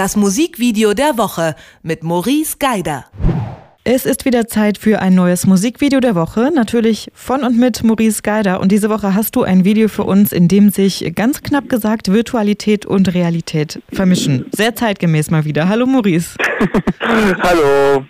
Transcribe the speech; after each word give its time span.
Das 0.00 0.16
Musikvideo 0.16 0.94
der 0.94 1.18
Woche 1.18 1.54
mit 1.82 2.02
Maurice 2.02 2.56
Geider. 2.58 3.04
Es 3.84 4.06
ist 4.06 4.24
wieder 4.24 4.48
Zeit 4.48 4.78
für 4.78 4.98
ein 4.98 5.14
neues 5.14 5.46
Musikvideo 5.46 6.00
der 6.00 6.14
Woche, 6.14 6.50
natürlich 6.54 7.10
von 7.12 7.44
und 7.44 7.58
mit 7.58 7.84
Maurice 7.84 8.22
Geider. 8.22 8.60
Und 8.60 8.72
diese 8.72 8.88
Woche 8.88 9.14
hast 9.14 9.36
du 9.36 9.42
ein 9.42 9.66
Video 9.66 9.88
für 9.88 10.04
uns, 10.04 10.32
in 10.32 10.48
dem 10.48 10.70
sich 10.70 11.12
ganz 11.14 11.42
knapp 11.42 11.68
gesagt 11.68 12.10
Virtualität 12.10 12.86
und 12.86 13.12
Realität 13.12 13.82
vermischen. 13.92 14.46
Sehr 14.52 14.74
zeitgemäß 14.74 15.30
mal 15.30 15.44
wieder. 15.44 15.68
Hallo 15.68 15.84
Maurice. 15.84 16.34
Hallo. 17.02 18.06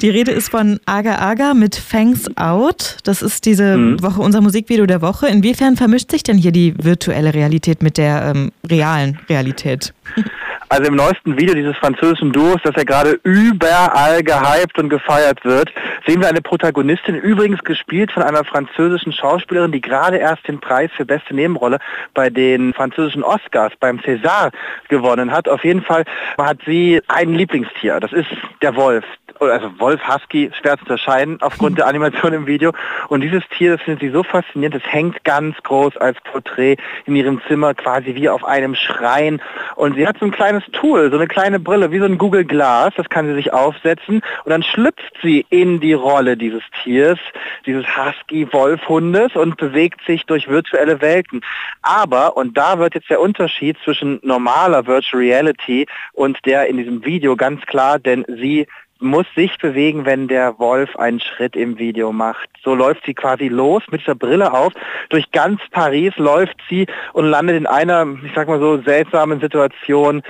Die 0.00 0.08
Rede 0.08 0.30
ist 0.30 0.50
von 0.50 0.78
Aga 0.86 1.16
Aga 1.16 1.54
mit 1.54 1.74
Fangs 1.74 2.28
Out. 2.36 2.98
Das 3.02 3.22
ist 3.22 3.44
diese 3.44 3.76
mhm. 3.76 4.00
Woche 4.04 4.20
unser 4.20 4.40
Musikvideo 4.40 4.86
der 4.86 5.02
Woche. 5.02 5.26
Inwiefern 5.26 5.76
vermischt 5.76 6.12
sich 6.12 6.22
denn 6.22 6.38
hier 6.38 6.52
die 6.52 6.74
virtuelle 6.80 7.34
Realität 7.34 7.82
mit 7.82 7.98
der 7.98 8.32
ähm, 8.32 8.52
realen 8.70 9.18
Realität? 9.28 9.92
Also 10.72 10.84
im 10.84 10.96
neuesten 10.96 11.36
Video 11.36 11.54
dieses 11.54 11.76
französischen 11.76 12.32
Duos, 12.32 12.56
das 12.64 12.74
ja 12.76 12.84
gerade 12.84 13.20
überall 13.24 14.22
gehypt 14.22 14.78
und 14.78 14.88
gefeiert 14.88 15.44
wird, 15.44 15.70
sehen 16.06 16.22
wir 16.22 16.28
eine 16.28 16.40
Protagonistin, 16.40 17.14
übrigens 17.14 17.62
gespielt 17.62 18.10
von 18.10 18.22
einer 18.22 18.42
französischen 18.42 19.12
Schauspielerin, 19.12 19.70
die 19.70 19.82
gerade 19.82 20.16
erst 20.16 20.48
den 20.48 20.60
Preis 20.60 20.90
für 20.96 21.04
beste 21.04 21.34
Nebenrolle 21.34 21.78
bei 22.14 22.30
den 22.30 22.72
französischen 22.72 23.22
Oscars, 23.22 23.74
beim 23.80 23.98
César 23.98 24.50
gewonnen 24.88 25.30
hat. 25.30 25.46
Auf 25.46 25.62
jeden 25.62 25.82
Fall 25.82 26.06
hat 26.38 26.56
sie 26.64 27.02
ein 27.06 27.34
Lieblingstier. 27.34 28.00
Das 28.00 28.14
ist 28.14 28.30
der 28.62 28.74
Wolf 28.74 29.04
also 29.50 29.70
Wolf 29.78 30.00
Husky 30.06 30.50
schwer 30.58 30.76
zu 30.76 30.82
unterscheiden 30.82 31.38
aufgrund 31.40 31.78
der 31.78 31.86
Animation 31.92 32.32
im 32.32 32.46
Video. 32.46 32.72
Und 33.08 33.20
dieses 33.22 33.42
Tier, 33.56 33.72
das 33.72 33.82
findet 33.82 34.00
sie 34.00 34.10
so 34.10 34.22
faszinierend, 34.22 34.82
es 34.82 34.92
hängt 34.92 35.24
ganz 35.24 35.56
groß 35.62 35.96
als 35.96 36.18
Porträt 36.20 36.76
in 37.06 37.16
ihrem 37.16 37.40
Zimmer, 37.48 37.74
quasi 37.74 38.14
wie 38.14 38.28
auf 38.28 38.44
einem 38.44 38.74
Schrein. 38.74 39.40
Und 39.76 39.96
sie 39.96 40.06
hat 40.06 40.18
so 40.18 40.26
ein 40.26 40.32
kleines 40.32 40.64
Tool, 40.72 41.10
so 41.10 41.16
eine 41.16 41.28
kleine 41.28 41.60
Brille, 41.60 41.90
wie 41.90 41.98
so 41.98 42.04
ein 42.04 42.18
Google 42.18 42.44
Glass, 42.44 42.92
das 42.96 43.08
kann 43.08 43.26
sie 43.26 43.34
sich 43.34 43.52
aufsetzen 43.52 44.22
und 44.44 44.50
dann 44.50 44.62
schlüpft 44.62 45.12
sie 45.22 45.46
in 45.50 45.80
die 45.80 45.92
Rolle 45.92 46.36
dieses 46.36 46.62
Tiers, 46.82 47.18
dieses 47.66 47.84
Husky-Wolfhundes 47.86 49.34
und 49.34 49.56
bewegt 49.56 50.00
sich 50.06 50.24
durch 50.26 50.48
virtuelle 50.48 51.00
Welten. 51.00 51.42
Aber, 51.82 52.36
und 52.36 52.56
da 52.56 52.78
wird 52.78 52.94
jetzt 52.94 53.10
der 53.10 53.20
Unterschied 53.20 53.76
zwischen 53.84 54.20
normaler 54.22 54.86
Virtual 54.86 55.22
Reality 55.22 55.86
und 56.12 56.38
der 56.44 56.66
in 56.66 56.76
diesem 56.76 57.04
Video 57.04 57.36
ganz 57.36 57.64
klar, 57.66 57.98
denn 57.98 58.24
sie 58.28 58.66
muss 59.02 59.26
sich 59.34 59.58
bewegen, 59.58 60.04
wenn 60.04 60.28
der 60.28 60.58
Wolf 60.58 60.96
einen 60.96 61.20
Schritt 61.20 61.56
im 61.56 61.78
Video 61.78 62.12
macht. 62.12 62.48
So 62.62 62.74
läuft 62.74 63.04
sie 63.04 63.14
quasi 63.14 63.48
los 63.48 63.82
mit 63.90 64.02
dieser 64.02 64.14
Brille 64.14 64.52
auf. 64.52 64.72
Durch 65.10 65.30
ganz 65.32 65.60
Paris 65.70 66.16
läuft 66.16 66.56
sie 66.68 66.86
und 67.12 67.26
landet 67.26 67.56
in 67.56 67.66
einer, 67.66 68.06
ich 68.24 68.32
sag 68.34 68.48
mal 68.48 68.60
so, 68.60 68.80
seltsamen 68.80 69.40
Situation. 69.40 70.22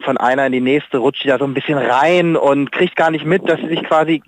Von 0.00 0.16
einer 0.16 0.46
in 0.46 0.52
die 0.52 0.60
nächste 0.60 0.98
rutscht 0.98 1.22
sie 1.22 1.28
da 1.28 1.38
so 1.38 1.44
ein 1.44 1.54
bisschen 1.54 1.78
rein 1.78 2.36
und 2.36 2.72
kriegt 2.72 2.96
gar 2.96 3.10
nicht 3.10 3.24
mit, 3.24 3.48
dass 3.48 3.60
sie 3.60 3.68
sich 3.68 3.82
quasi 3.84 4.22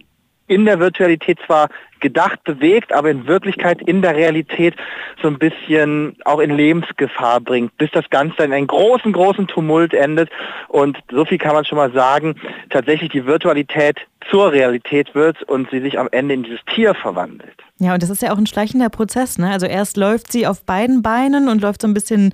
in 0.47 0.65
der 0.65 0.79
Virtualität 0.79 1.39
zwar 1.47 1.69
gedacht 2.01 2.45
bewegt, 2.45 2.93
aber 2.93 3.11
in 3.11 3.27
Wirklichkeit 3.27 3.81
in 3.81 4.03
der 4.03 4.15
Realität 4.15 4.75
so 5.23 5.29
ein 5.29 5.39
bisschen 5.39 6.17
auch 6.25 6.41
in 6.41 6.51
Lebensgefahr 6.51 7.41
bringt, 7.41 7.77
bis 7.79 7.91
das 7.93 8.11
Ganze 8.11 8.43
in 8.43 8.53
einen 8.53 8.67
großen, 8.67 9.13
großen 9.13 9.47
Tumult 9.47 9.95
endet. 9.95 10.29
Und 10.69 10.99
so 11.11 11.25
viel 11.25 11.39
kann 11.39 11.55
man 11.55 11.65
schon 11.65 11.79
mal 11.79 11.93
sagen, 11.93 12.35
tatsächlich 12.71 13.11
die 13.11 13.25
Virtualität 13.25 13.99
zur 14.31 14.53
Realität 14.53 15.15
wird 15.15 15.43
und 15.45 15.71
sie 15.71 15.81
sich 15.81 15.99
am 15.99 16.09
Ende 16.13 16.35
in 16.35 16.43
dieses 16.43 16.61
Tier 16.75 16.95
verwandelt. 16.95 17.55
Ja, 17.79 17.95
und 17.95 18.03
das 18.03 18.11
ist 18.11 18.23
ja 18.23 18.33
auch 18.33 18.39
ein 18.39 18.47
schleichender 18.47 18.91
Prozess. 18.91 19.39
Ne? 19.39 19.51
Also 19.51 19.67
erst 19.67 19.97
läuft 19.97 20.31
sie 20.31 20.47
auf 20.47 20.65
beiden 20.65 21.03
Beinen 21.03 21.49
und 21.49 21.63
läuft 21.63 21.83
so 21.83 21.89
ein 21.89 21.95
bisschen 21.95 22.33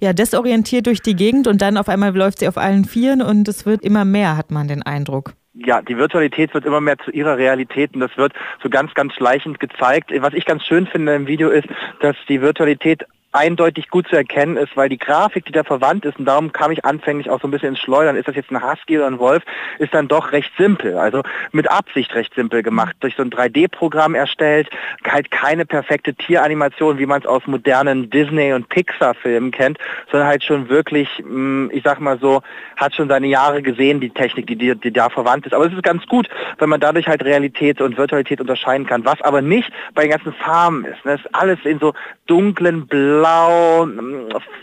ja, 0.00 0.12
desorientiert 0.12 0.86
durch 0.86 1.00
die 1.00 1.14
Gegend 1.14 1.46
und 1.46 1.62
dann 1.62 1.76
auf 1.76 1.88
einmal 1.88 2.14
läuft 2.16 2.40
sie 2.40 2.48
auf 2.48 2.58
allen 2.58 2.84
Vieren 2.84 3.22
und 3.22 3.48
es 3.48 3.64
wird 3.64 3.82
immer 3.82 4.04
mehr, 4.04 4.36
hat 4.36 4.50
man 4.50 4.68
den 4.68 4.82
Eindruck 4.82 5.34
ja, 5.66 5.82
die 5.82 5.96
Virtualität 5.96 6.54
wird 6.54 6.64
immer 6.64 6.80
mehr 6.80 6.98
zu 6.98 7.10
ihrer 7.10 7.36
Realität 7.36 7.94
und 7.94 8.00
das 8.00 8.16
wird 8.16 8.32
so 8.62 8.68
ganz, 8.68 8.94
ganz 8.94 9.14
schleichend 9.14 9.60
gezeigt. 9.60 10.10
Was 10.20 10.34
ich 10.34 10.44
ganz 10.44 10.64
schön 10.64 10.86
finde 10.86 11.14
im 11.14 11.26
Video 11.26 11.50
ist, 11.50 11.68
dass 12.00 12.16
die 12.28 12.40
Virtualität 12.40 13.04
eindeutig 13.32 13.90
gut 13.90 14.08
zu 14.08 14.16
erkennen 14.16 14.56
ist, 14.56 14.76
weil 14.76 14.88
die 14.88 14.98
Grafik, 14.98 15.44
die 15.44 15.52
da 15.52 15.62
verwandt 15.62 16.04
ist, 16.04 16.18
und 16.18 16.24
darum 16.24 16.52
kam 16.52 16.72
ich 16.72 16.84
anfänglich 16.84 17.30
auch 17.30 17.40
so 17.40 17.46
ein 17.46 17.52
bisschen 17.52 17.70
ins 17.70 17.78
Schleudern, 17.78 18.16
ist 18.16 18.26
das 18.26 18.34
jetzt 18.34 18.50
ein 18.50 18.60
Husky 18.62 18.98
oder 18.98 19.06
ein 19.06 19.20
Wolf, 19.20 19.44
ist 19.78 19.94
dann 19.94 20.08
doch 20.08 20.32
recht 20.32 20.50
simpel, 20.58 20.98
also 20.98 21.22
mit 21.52 21.70
Absicht 21.70 22.12
recht 22.14 22.34
simpel 22.34 22.62
gemacht, 22.62 22.96
durch 23.00 23.14
so 23.14 23.22
ein 23.22 23.30
3D-Programm 23.30 24.16
erstellt, 24.16 24.68
halt 25.06 25.30
keine 25.30 25.64
perfekte 25.64 26.14
Tieranimation, 26.14 26.98
wie 26.98 27.06
man 27.06 27.20
es 27.20 27.26
aus 27.26 27.46
modernen 27.46 28.10
Disney- 28.10 28.52
und 28.52 28.68
Pixar-Filmen 28.68 29.52
kennt, 29.52 29.78
sondern 30.10 30.28
halt 30.28 30.42
schon 30.42 30.68
wirklich, 30.68 31.08
mm, 31.24 31.68
ich 31.70 31.84
sag 31.84 32.00
mal 32.00 32.18
so, 32.18 32.42
hat 32.76 32.96
schon 32.96 33.08
seine 33.08 33.28
Jahre 33.28 33.62
gesehen, 33.62 34.00
die 34.00 34.10
Technik, 34.10 34.48
die, 34.48 34.56
die, 34.56 34.74
die 34.74 34.92
da 34.92 35.08
verwandt 35.08 35.46
ist. 35.46 35.54
Aber 35.54 35.66
es 35.66 35.72
ist 35.72 35.82
ganz 35.84 36.04
gut, 36.06 36.28
wenn 36.58 36.68
man 36.68 36.80
dadurch 36.80 37.06
halt 37.06 37.24
Realität 37.24 37.80
und 37.80 37.96
Virtualität 37.96 38.40
unterscheiden 38.40 38.86
kann, 38.86 39.04
was 39.04 39.22
aber 39.22 39.40
nicht 39.40 39.70
bei 39.94 40.02
den 40.02 40.10
ganzen 40.10 40.32
Farben 40.32 40.84
ist. 40.84 40.98
Das 41.04 41.04
ne? 41.04 41.14
ist 41.14 41.34
alles 41.34 41.58
in 41.64 41.78
so 41.78 41.92
dunklen, 42.26 42.86
Blau 42.88 43.19
blau, 43.20 43.86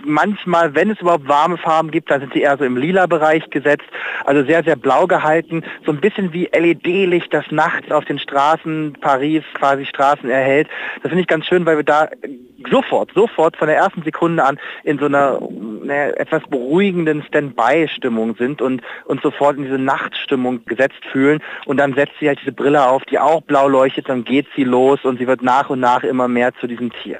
manchmal, 0.04 0.74
wenn 0.74 0.90
es 0.90 1.00
überhaupt 1.00 1.28
warme 1.28 1.58
Farben 1.58 1.92
gibt, 1.92 2.10
dann 2.10 2.22
sind 2.22 2.34
sie 2.34 2.42
eher 2.42 2.58
so 2.58 2.64
im 2.64 2.76
lila 2.76 3.06
Bereich 3.06 3.48
gesetzt, 3.52 3.86
also 4.26 4.44
sehr, 4.44 4.64
sehr 4.64 4.76
blau 4.76 5.06
gehalten, 5.06 5.64
so 5.86 5.92
ein 5.92 6.02
bisschen 6.02 6.34
wie 6.34 6.50
LED-Licht, 6.52 7.32
das 7.32 7.46
nachts 7.52 7.92
auf 7.92 8.06
den 8.06 8.18
Straßen 8.18 8.98
Paris 9.00 9.44
quasi 9.54 9.86
Straßen 9.86 10.30
erhält. 10.30 10.68
Das 11.04 11.10
finde 11.10 11.22
ich 11.22 11.28
ganz 11.28 11.46
schön, 11.46 11.66
weil 11.68 11.78
wir 11.78 11.84
da 11.84 12.10
sofort, 12.72 13.12
sofort 13.14 13.56
von 13.58 13.68
der 13.68 13.78
ersten 13.78 14.02
Sekunde 14.02 14.44
an 14.44 14.60
in 14.84 14.98
so 14.98 15.06
einer 15.06 15.40
naja, 15.84 16.10
etwas 16.16 16.42
beruhigenden 16.50 17.24
Standby-Stimmung 17.24 18.36
sind 18.38 18.62
und 18.62 18.82
uns 19.06 19.22
sofort 19.22 19.58
in 19.58 19.64
diese 19.66 19.78
Nachtstimmung 19.78 20.66
gesetzt 20.66 21.06
fühlen 21.12 21.42
und 21.66 21.78
dann 21.78 21.94
setzt 21.94 22.14
sie 22.20 22.28
halt 22.28 22.40
diese 22.42 22.54
Brille 22.54 22.90
auf, 22.90 23.04
die 23.06 23.20
auch 23.20 23.42
blau 23.42 23.68
leuchtet, 23.68 24.10
dann 24.10 24.24
geht 24.24 24.48
sie 24.56 24.64
los 24.64 25.06
und 25.06 25.20
sie 25.20 25.28
wird 25.28 25.44
nach 25.44 25.70
und 25.70 25.80
nach 25.80 26.04
immer 26.04 26.28
mehr 26.28 26.56
zu 26.56 26.66
diesem 26.66 26.92
Tier. 26.92 27.20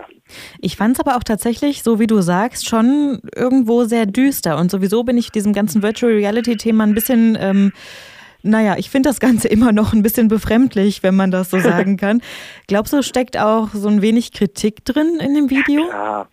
Ich 0.60 0.76
fand 0.76 0.96
es 0.96 1.00
aber 1.00 1.18
auch 1.18 1.24
tatsächlich, 1.24 1.84
so 1.84 2.00
wie 2.00 2.08
du 2.08 2.22
sagst, 2.22 2.68
schon 2.68 3.22
irgendwo 3.36 3.86
sehr 3.86 4.06
düster. 4.06 4.58
Und 4.58 4.72
sowieso 4.72 5.04
bin 5.04 5.18
ich 5.18 5.32
diesem 5.32 5.54
ganzen 5.54 5.82
Virtual 5.84 6.12
Reality-Thema 6.12 6.84
ein 6.84 6.94
bisschen, 6.94 7.38
ähm, 7.40 7.72
naja, 8.44 8.76
ich 8.78 8.90
finde 8.90 9.10
das 9.10 9.20
Ganze 9.20 9.48
immer 9.50 9.72
noch 9.72 9.94
ein 9.94 10.04
bisschen 10.04 10.28
befremdlich, 10.28 11.04
wenn 11.04 11.16
man 11.16 11.32
das 11.32 11.50
so 11.50 11.60
sagen 11.62 11.98
kann. 11.98 12.22
Glaubst 12.68 12.94
du, 12.94 13.02
steckt 13.04 13.38
auch 13.38 13.70
so 13.74 13.88
ein 13.88 14.02
wenig 14.02 14.32
Kritik 14.32 14.86
drin 14.86 15.20
in 15.20 15.34
dem 15.36 15.50
Video? 15.50 15.88
Ja, 15.90 16.28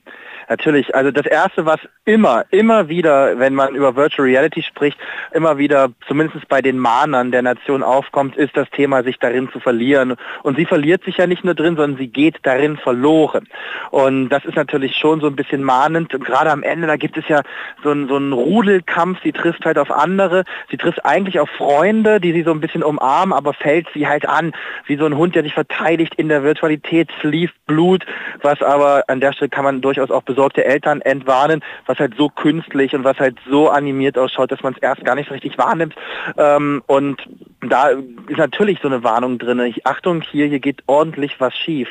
Natürlich, 0.48 0.94
also 0.94 1.10
das 1.10 1.26
Erste, 1.26 1.66
was 1.66 1.80
immer, 2.04 2.44
immer 2.50 2.88
wieder, 2.88 3.38
wenn 3.38 3.54
man 3.54 3.74
über 3.74 3.96
Virtual 3.96 4.28
Reality 4.28 4.62
spricht, 4.62 4.98
immer 5.32 5.58
wieder, 5.58 5.90
zumindest 6.06 6.48
bei 6.48 6.60
den 6.60 6.78
Mahnern 6.78 7.30
der 7.30 7.42
Nation 7.42 7.82
aufkommt, 7.82 8.36
ist 8.36 8.56
das 8.56 8.68
Thema, 8.70 9.02
sich 9.02 9.18
darin 9.18 9.50
zu 9.50 9.60
verlieren. 9.60 10.16
Und 10.42 10.56
sie 10.56 10.66
verliert 10.66 11.04
sich 11.04 11.16
ja 11.16 11.26
nicht 11.26 11.44
nur 11.44 11.54
drin, 11.54 11.76
sondern 11.76 11.98
sie 11.98 12.08
geht 12.08 12.38
darin 12.42 12.76
verloren. 12.76 13.48
Und 13.90 14.28
das 14.28 14.44
ist 14.44 14.56
natürlich 14.56 14.96
schon 14.96 15.20
so 15.20 15.26
ein 15.26 15.36
bisschen 15.36 15.62
mahnend. 15.62 16.14
Und 16.14 16.24
gerade 16.24 16.50
am 16.50 16.62
Ende, 16.62 16.86
da 16.86 16.96
gibt 16.96 17.16
es 17.16 17.26
ja 17.28 17.42
so 17.82 17.90
einen, 17.90 18.08
so 18.08 18.16
einen 18.16 18.32
Rudelkampf, 18.32 19.22
sie 19.22 19.32
trifft 19.32 19.64
halt 19.64 19.78
auf 19.78 19.90
andere, 19.90 20.44
sie 20.70 20.76
trifft 20.76 21.04
eigentlich 21.04 21.40
auf 21.40 21.48
Freunde, 21.50 22.20
die 22.20 22.32
sie 22.32 22.42
so 22.42 22.50
ein 22.50 22.60
bisschen 22.60 22.82
umarmen, 22.82 23.32
aber 23.32 23.54
fällt 23.54 23.86
sie 23.94 24.06
halt 24.06 24.28
an, 24.28 24.52
wie 24.86 24.96
so 24.96 25.06
ein 25.06 25.16
Hund, 25.16 25.34
der 25.34 25.42
sich 25.42 25.54
verteidigt 25.54 26.14
in 26.16 26.28
der 26.28 26.42
Virtualität, 26.42 27.10
fließt 27.20 27.54
Blut, 27.66 28.04
was 28.42 28.60
aber 28.62 29.04
an 29.08 29.20
der 29.20 29.32
Stelle 29.32 29.48
kann 29.48 29.64
man 29.64 29.80
durchaus 29.80 30.10
auch 30.10 30.22
besorgte 30.34 30.64
Eltern 30.64 31.00
entwarnen, 31.00 31.62
was 31.86 31.98
halt 31.98 32.14
so 32.16 32.28
künstlich 32.28 32.94
und 32.94 33.04
was 33.04 33.18
halt 33.18 33.36
so 33.48 33.68
animiert 33.68 34.18
ausschaut, 34.18 34.50
dass 34.50 34.62
man 34.62 34.74
es 34.74 34.82
erst 34.82 35.04
gar 35.04 35.14
nicht 35.14 35.28
so 35.28 35.34
richtig 35.34 35.56
wahrnimmt. 35.58 35.94
Ähm, 36.36 36.82
und 36.86 37.22
da 37.60 37.88
ist 37.88 38.36
natürlich 38.36 38.80
so 38.82 38.88
eine 38.88 39.04
Warnung 39.04 39.38
drin. 39.38 39.60
Ich, 39.60 39.86
Achtung, 39.86 40.22
hier, 40.22 40.46
hier 40.46 40.60
geht 40.60 40.82
ordentlich 40.86 41.40
was 41.40 41.56
schief. 41.56 41.88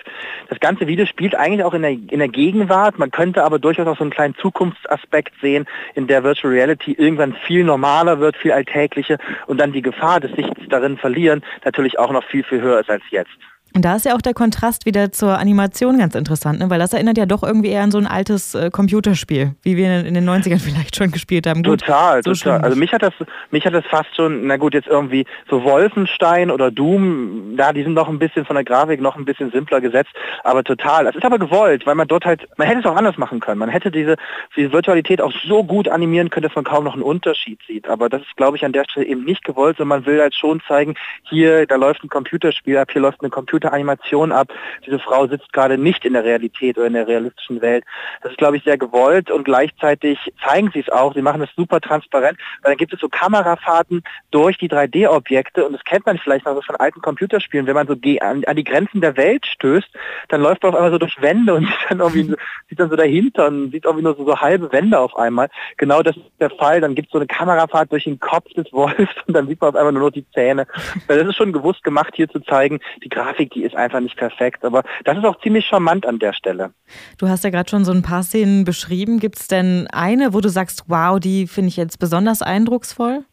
Das 0.50 0.59
ganze 0.59 0.88
Video 0.88 1.06
spielt 1.06 1.36
eigentlich 1.36 1.64
auch 1.64 1.74
in 1.74 1.82
der, 1.82 1.92
in 1.92 2.20
der 2.20 2.28
Gegenwart. 2.28 3.00
Man 3.00 3.12
könnte 3.12 3.44
aber 3.44 3.59
durchaus 3.59 3.88
auch 3.88 3.98
so 3.98 4.03
einen 4.03 4.12
kleinen 4.12 4.36
Zukunftsaspekt 4.36 5.34
sehen, 5.42 5.66
in 5.96 6.08
der 6.08 6.24
Virtual 6.24 6.53
Reality 6.53 6.92
irgendwann 6.92 7.34
viel 7.34 7.64
normaler 7.64 8.20
wird, 8.20 8.35
viel 8.38 8.52
alltäglicher 8.52 9.17
und 9.47 9.59
dann 9.59 9.72
die 9.72 9.82
Gefahr 9.82 10.20
des 10.20 10.32
Sichts 10.34 10.62
darin 10.70 10.97
verlieren 10.97 11.44
natürlich 11.64 12.00
auch 12.00 12.12
noch 12.12 12.23
viel, 12.23 12.44
viel 12.44 12.62
höher 12.62 12.79
ist 12.79 12.90
als 12.90 13.03
jetzt. 13.09 13.32
Und 13.75 13.84
da 13.84 13.96
ist 13.96 14.05
ja 14.05 14.16
auch 14.16 14.22
der 14.22 14.35
Kontrast 14.35 14.85
wieder 14.85 15.11
zur 15.11 15.40
Animation 15.40 15.97
ganz 15.97 16.14
interessant, 16.14 16.59
ne? 16.59 16.70
weil 16.70 16.78
das 16.78 16.93
erinnert 16.93 17.17
ja 17.17 17.25
doch 17.25 17.41
irgendwie 17.41 17.70
eher 17.70 17.81
an 17.81 17.90
so 17.90 17.97
ein 17.97 18.05
altes 18.05 18.53
äh, 18.53 18.70
Computerspiel, 18.70 19.55
wie 19.64 19.78
wir 19.78 20.05
in 20.05 20.14
den 20.14 20.29
90ern 20.29 20.59
vielleicht 20.59 20.96
schon 20.96 21.11
gespielt 21.11 21.47
haben. 21.47 21.64
Gut, 21.64 21.79
total, 21.79 22.22
so 22.23 22.34
total. 22.34 22.61
Also 22.61 22.78
mich 22.78 22.93
hat 22.93 23.02
das, 23.02 23.14
mich 23.49 23.66
hat 23.66 23.73
das 23.73 23.84
fast 23.85 24.16
schon, 24.16 24.46
na 24.46 24.58
gut, 24.58 24.75
jetzt 24.75 24.87
irgendwie 24.87 25.25
so 25.49 25.64
Wolfenstein 25.64 26.52
oder 26.52 26.70
Doom, 26.70 27.55
da 27.58 27.73
die 27.73 27.84
sind 27.84 27.93
noch 27.93 28.09
ein 28.09 28.20
bisschen 28.20 28.46
von 28.46 28.55
der 28.55 28.64
Grafik 28.64 29.02
noch 29.02 29.16
ein 29.16 29.25
bisschen 29.25 29.52
simpler 29.52 29.81
gesetzt, 29.81 30.11
aber 30.43 30.64
total. 30.64 31.05
Das 31.05 31.16
ist 31.16 31.26
aber 31.26 31.40
gewollt, 31.40 31.87
weil 31.87 31.96
man 31.96 32.08
dort 32.08 32.26
halt, 32.26 32.47
man 32.58 32.67
hätte 32.67 32.81
es 32.81 32.85
auch 32.85 32.96
anders 32.96 33.17
machen 33.17 33.40
können. 33.40 33.58
Man 33.58 33.69
hätte 33.69 33.90
diese, 33.90 34.17
diese 34.55 34.72
Virtualität 34.72 35.19
auch 35.19 35.34
so 35.46 35.64
gut 35.64 35.87
animieren 35.87 36.29
können, 36.29 36.43
dass 36.43 36.55
man 36.55 36.64
kaum 36.64 36.84
noch 36.84 36.93
einen 36.93 37.02
Unterschied 37.02 37.59
sieht. 37.66 37.87
Aber 37.87 38.09
das 38.09 38.22
ist, 38.22 38.35
glaube 38.37 38.58
ich, 38.58 38.66
an 38.66 38.72
der 38.72 38.84
Stelle 38.87 39.08
eben 39.08 39.23
nicht 39.23 39.43
gewollt, 39.43 39.78
sondern 39.78 39.99
man 39.99 40.05
will 40.05 40.22
halt 40.22 40.35
schon 40.35 40.61
zeigen, 40.67 40.93
hier, 41.23 41.66
da 41.66 41.76
läuft 41.76 42.03
ein 42.03 42.09
Computerspiel 42.09 42.78
ab, 42.78 42.91
hier 42.91 43.02
läuft 43.02 43.22
eine 43.22 43.29
Computer 43.29 43.63
Computeranimation 43.64 44.32
ab. 44.32 44.50
Diese 44.86 45.00
Frau 45.00 45.28
sitzt 45.28 45.52
gerade 45.54 45.78
nicht 45.78 46.06
in 46.06 46.14
der 46.14 46.24
Realität 46.24 46.78
oder 46.78 46.88
in 46.88 46.94
der 46.94 47.08
realistischen 47.08 47.62
Welt. 47.62 47.84
Das 48.22 48.32
ist, 48.32 48.38
glaube 48.38 48.58
ich, 48.58 48.64
sehr 48.64 48.78
gewollt 48.78 49.32
und 49.32 49.46
gleichzeitig 49.46 50.20
zeigen 50.46 50.70
sie 50.74 50.82
es 50.82 50.90
auch. 50.90 51.14
Sie 51.14 51.22
machen 51.22 51.42
es 51.42 51.50
super 51.56 51.80
transparent, 51.80 52.38
weil 52.62 52.72
dann 52.72 52.78
gibt 52.78 52.94
es 52.94 53.00
so 53.00 53.10
Kamerafahrten 53.10 54.04
durch 54.32 54.58
die 54.58 54.70
3D-Objekte 54.70 55.66
und 55.66 55.74
das 55.74 55.84
kennt 55.84 56.06
man 56.06 56.18
vielleicht 56.18 56.46
noch 56.46 56.56
so 56.56 56.62
von 56.62 56.76
alten 56.76 57.02
Computerspielen. 57.02 57.68
Wenn 57.68 57.76
man 57.76 57.88
so 57.88 57.96
an, 58.22 58.44
an 58.46 58.56
die 58.56 58.64
Grenzen 58.64 59.02
der 59.02 59.18
Welt 59.18 59.46
stößt, 59.46 59.90
dann 60.30 60.42
läuft 60.42 60.64
man 60.64 60.72
auf 60.72 60.76
einmal 60.76 60.92
so 60.92 60.98
durch 60.98 61.22
Wände 61.22 61.54
und 61.54 61.66
sieht 61.68 61.76
dann 61.90 62.00
irgendwie 62.00 62.24
so, 62.24 62.36
sieht 62.70 62.80
dann 62.80 62.90
so 62.90 62.96
dahinter 62.96 63.48
und 63.48 63.72
sieht 63.72 63.86
irgendwie 63.86 64.04
nur 64.04 64.16
so, 64.16 64.26
so 64.26 64.40
halbe 64.40 64.72
Wände 64.72 65.00
auf 65.00 65.16
einmal. 65.18 65.50
Genau 65.78 66.02
das 66.02 66.18
ist 66.18 66.26
der 66.40 66.50
Fall. 66.50 66.82
Dann 66.82 66.96
gibt 66.96 67.08
es 67.08 67.12
so 67.12 67.20
eine 67.20 67.28
Kamerafahrt 67.28 67.92
durch 67.92 68.04
den 68.04 68.20
Kopf 68.20 68.50
des 68.54 68.72
Wolfs 68.74 69.14
und 69.28 69.34
dann 69.34 69.48
sieht 69.48 69.62
man 69.62 69.70
auf 69.70 69.76
einmal 69.76 69.94
nur 69.94 70.04
noch 70.04 70.12
die 70.12 70.26
Zähne. 70.32 70.68
Das 71.08 71.18
ist 71.18 71.36
schon 71.36 71.54
gewusst 71.54 71.84
gemacht, 71.84 72.14
hier 72.16 72.30
zu 72.30 72.40
zeigen, 72.42 72.80
die 73.04 73.10
Grafik, 73.10 73.53
die 73.53 73.64
ist 73.64 73.76
einfach 73.76 74.00
nicht 74.00 74.17
perfekt. 74.17 74.64
Aber 74.66 74.84
das 75.05 75.17
ist 75.17 75.26
auch 75.26 75.40
ziemlich 75.41 75.66
charmant 75.66 76.05
an 76.05 76.20
der 76.20 76.34
Stelle. 76.34 76.73
Du 77.17 77.28
hast 77.28 77.44
ja 77.44 77.50
gerade 77.50 77.70
schon 77.70 77.85
so 77.85 77.91
ein 77.91 78.02
paar 78.02 78.23
Szenen 78.23 78.64
beschrieben. 78.66 79.20
Gibt 79.20 79.40
es 79.40 79.47
denn 79.47 79.88
eine, 79.91 80.34
wo 80.34 80.41
du 80.41 80.50
sagst, 80.50 80.84
wow, 80.88 81.20
die 81.20 81.47
finde 81.47 81.70
ich 81.70 81.78
jetzt 81.78 82.00
besonders 82.00 82.41
eindrucksvoll? 82.41 83.26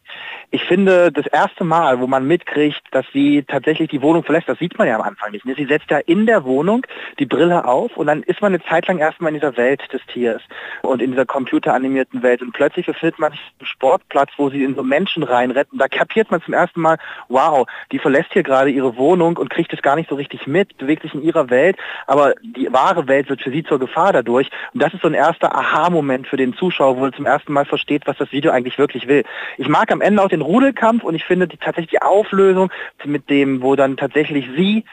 Ich 0.53 0.65
finde, 0.65 1.13
das 1.13 1.25
erste 1.27 1.63
Mal, 1.63 2.01
wo 2.01 2.07
man 2.07 2.27
mitkriegt, 2.27 2.81
dass 2.91 3.05
sie 3.13 3.43
tatsächlich 3.47 3.89
die 3.89 4.01
Wohnung 4.01 4.23
verlässt, 4.23 4.49
das 4.49 4.59
sieht 4.59 4.77
man 4.77 4.85
ja 4.85 4.95
am 4.95 5.01
Anfang 5.01 5.31
nicht. 5.31 5.45
Ne? 5.45 5.55
Sie 5.55 5.65
setzt 5.65 5.89
ja 5.89 5.99
in 5.99 6.25
der 6.25 6.43
Wohnung 6.43 6.85
die 7.19 7.25
Brille 7.25 7.63
auf 7.63 7.95
und 7.95 8.07
dann 8.07 8.21
ist 8.23 8.41
man 8.41 8.53
eine 8.53 8.63
Zeit 8.65 8.85
lang 8.87 8.97
erstmal 8.97 9.29
in 9.29 9.35
dieser 9.35 9.55
Welt 9.55 9.81
des 9.93 10.01
Tiers 10.07 10.41
und 10.81 11.01
in 11.01 11.11
dieser 11.11 11.25
computeranimierten 11.25 12.21
Welt. 12.21 12.41
Und 12.41 12.51
plötzlich 12.51 12.85
befindet 12.85 13.17
man 13.17 13.31
sich 13.31 13.39
am 13.61 13.65
Sportplatz, 13.65 14.31
wo 14.35 14.49
sie 14.49 14.61
in 14.61 14.75
so 14.75 14.83
Menschen 14.83 15.23
reinretten. 15.23 15.79
Da 15.79 15.87
kapiert 15.87 16.29
man 16.31 16.41
zum 16.41 16.53
ersten 16.53 16.81
Mal, 16.81 16.97
wow, 17.29 17.65
die 17.93 17.99
verlässt 17.99 18.33
hier 18.33 18.43
gerade 18.43 18.71
ihre 18.71 18.97
Wohnung 18.97 19.37
und 19.37 19.49
kriegt 19.49 19.71
es 19.71 19.81
gar 19.81 19.95
nicht 19.95 20.09
so 20.09 20.15
richtig 20.15 20.47
mit, 20.47 20.77
bewegt 20.77 21.03
sich 21.03 21.13
in 21.13 21.23
ihrer 21.23 21.49
Welt, 21.49 21.77
aber 22.07 22.33
die 22.41 22.67
wahre 22.73 23.07
Welt 23.07 23.29
wird 23.29 23.41
für 23.41 23.51
sie 23.51 23.63
zur 23.63 23.79
Gefahr 23.79 24.11
dadurch. 24.11 24.49
Und 24.73 24.83
das 24.83 24.93
ist 24.93 25.01
so 25.01 25.07
ein 25.07 25.13
erster 25.13 25.55
Aha-Moment 25.55 26.27
für 26.27 26.37
den 26.37 26.53
Zuschauer, 26.55 26.97
wo 26.97 27.05
er 27.05 27.13
zum 27.13 27.25
ersten 27.25 27.53
Mal 27.53 27.63
versteht, 27.63 28.05
was 28.05 28.17
das 28.17 28.33
Video 28.33 28.51
eigentlich 28.51 28.77
wirklich 28.77 29.07
will. 29.07 29.23
Ich 29.57 29.69
mag 29.69 29.93
am 29.93 30.01
Ende 30.01 30.21
auch 30.21 30.29
den 30.41 30.45
Rudelkampf 30.45 31.03
und 31.03 31.15
ich 31.15 31.23
finde 31.23 31.47
die, 31.47 31.57
tatsächlich 31.57 31.91
die 31.91 32.01
Auflösung 32.01 32.71
mit 33.05 33.29
dem, 33.29 33.61
wo 33.61 33.75
dann 33.75 33.97
tatsächlich 33.97 34.47
sie 34.55 34.83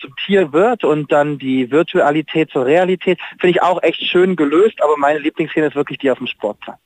zum 0.00 0.14
Tier 0.24 0.52
wird 0.52 0.84
und 0.84 1.12
dann 1.12 1.38
die 1.38 1.70
Virtualität 1.70 2.50
zur 2.50 2.66
Realität, 2.66 3.18
finde 3.38 3.50
ich 3.50 3.62
auch 3.62 3.82
echt 3.82 4.02
schön 4.02 4.36
gelöst, 4.36 4.82
aber 4.82 4.96
meine 4.96 5.18
Lieblingsszene 5.18 5.66
ist 5.66 5.76
wirklich 5.76 5.98
die 5.98 6.10
auf 6.10 6.18
dem 6.18 6.26
Sportplatz. 6.26 6.78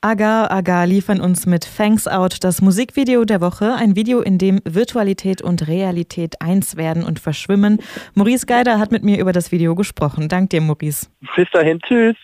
Agar 0.00 0.52
Agar 0.52 0.86
liefern 0.86 1.20
uns 1.20 1.44
mit 1.46 1.66
Thanks 1.76 2.06
Out 2.06 2.44
das 2.44 2.62
Musikvideo 2.62 3.24
der 3.24 3.40
Woche. 3.40 3.74
Ein 3.74 3.96
Video, 3.96 4.20
in 4.20 4.38
dem 4.38 4.60
Virtualität 4.64 5.42
und 5.42 5.66
Realität 5.66 6.40
eins 6.40 6.76
werden 6.76 7.02
und 7.02 7.18
verschwimmen. 7.18 7.80
Maurice 8.14 8.46
Geider 8.46 8.78
hat 8.78 8.92
mit 8.92 9.02
mir 9.02 9.18
über 9.18 9.32
das 9.32 9.50
Video 9.50 9.74
gesprochen. 9.74 10.28
Dank 10.28 10.50
dir, 10.50 10.60
Maurice. 10.60 11.08
Bis 11.34 11.50
dahin, 11.50 11.80
tschüss. 11.80 12.14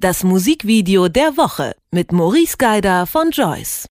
Das 0.00 0.22
Musikvideo 0.22 1.08
der 1.08 1.38
Woche 1.38 1.74
mit 1.90 2.12
Maurice 2.12 2.58
Geider 2.58 3.06
von 3.06 3.30
Joyce. 3.30 3.86